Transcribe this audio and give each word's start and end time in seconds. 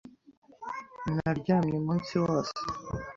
Naryamye 1.15 1.73
umunsi 1.81 2.13
wose. 2.23 2.57